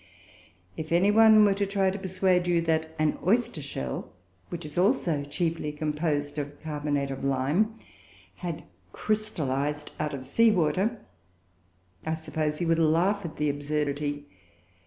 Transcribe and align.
If 0.75 0.91
any 0.91 1.11
one 1.11 1.45
were 1.45 1.53
to 1.53 1.67
try 1.67 1.91
to 1.91 1.99
persuade 1.99 2.47
you 2.47 2.59
that 2.61 2.95
an 2.97 3.19
oyster 3.23 3.61
shell 3.61 4.11
(which 4.49 4.65
is 4.65 4.75
also 4.75 5.23
chiefly 5.25 5.71
composed 5.71 6.39
of 6.39 6.59
carbonate 6.63 7.11
of 7.11 7.23
lime) 7.23 7.75
had 8.37 8.63
crystallized 8.93 9.91
out 9.99 10.15
of 10.15 10.25
sea 10.25 10.49
water, 10.49 11.05
I 12.03 12.15
suppose 12.15 12.59
you 12.59 12.67
would 12.69 12.79
laugh 12.79 13.23
at 13.25 13.35
the 13.37 13.47
absurdity. 13.49 14.25